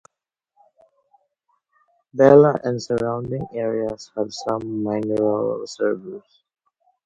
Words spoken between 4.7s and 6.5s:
mineral reserves.